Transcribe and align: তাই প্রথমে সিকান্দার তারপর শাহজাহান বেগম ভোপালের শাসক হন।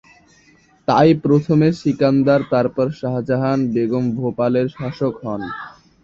তাই 0.87 1.09
প্রথমে 1.23 1.67
সিকান্দার 1.81 2.41
তারপর 2.53 2.85
শাহজাহান 2.99 3.59
বেগম 3.73 4.05
ভোপালের 4.17 4.67
শাসক 4.75 5.13
হন। 5.23 5.41